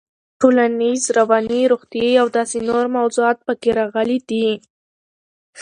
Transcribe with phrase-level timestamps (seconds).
[0.41, 4.47] ټولنيز, رواني, روغتيايي او داسې نورو موضوعات پکې راغلي دي.